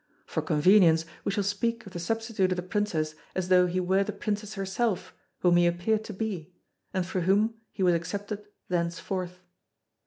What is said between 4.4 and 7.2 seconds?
herself whom he appeared to be, and